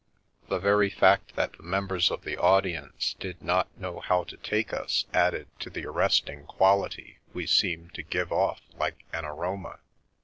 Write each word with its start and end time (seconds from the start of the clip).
The 0.49 0.57
very 0.57 0.89
fact 0.89 1.35
that 1.35 1.53
the 1.53 1.61
members 1.61 2.09
of 2.09 2.23
the 2.23 2.35
audience 2.35 3.15
did 3.19 3.39
not 3.43 3.67
know 3.77 3.99
how 3.99 4.23
to 4.23 4.37
take 4.37 4.73
us 4.73 5.05
added 5.13 5.47
to 5.59 5.69
the 5.69 5.85
arresting 5.85 6.47
quality 6.47 7.19
we 7.33 7.45
seemed 7.45 7.93
to 7.93 8.01
give 8.01 8.31
off 8.31 8.61
like 8.75 9.03
an 9.13 9.25
aroma. 9.25 9.77